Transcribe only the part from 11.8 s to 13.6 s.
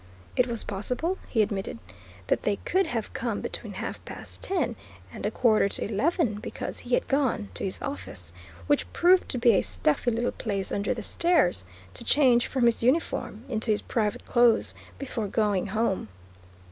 to change from his uniform